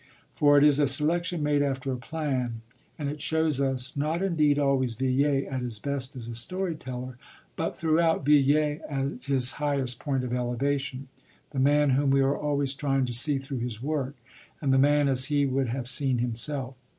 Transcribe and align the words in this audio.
For 0.33 0.57
it 0.57 0.63
is 0.63 0.79
a 0.79 0.87
selection 0.87 1.43
made 1.43 1.61
after 1.61 1.91
a 1.91 1.95
plan, 1.95 2.61
and 2.97 3.07
it 3.07 3.21
shows 3.21 3.61
us, 3.61 3.95
not 3.95 4.23
indeed 4.23 4.57
always 4.57 4.95
Villiers 4.95 5.47
at 5.51 5.61
his 5.61 5.77
best 5.77 6.15
as 6.15 6.27
a 6.27 6.33
story 6.33 6.73
teller, 6.73 7.19
but, 7.55 7.77
throughout, 7.77 8.25
Villiers 8.25 8.81
at 8.89 9.25
his 9.25 9.51
highest 9.61 9.99
point 9.99 10.23
of 10.23 10.33
elevation; 10.33 11.07
the 11.51 11.59
man 11.59 11.91
whom 11.91 12.09
we 12.09 12.21
are 12.21 12.35
always 12.35 12.73
trying 12.73 13.05
to 13.05 13.13
see 13.13 13.37
through 13.37 13.59
his 13.59 13.79
work, 13.83 14.15
and 14.59 14.73
the 14.73 14.79
man 14.79 15.07
as 15.07 15.25
he 15.25 15.45
would 15.45 15.67
have 15.67 15.87
seen 15.87 16.17
himself. 16.17 16.73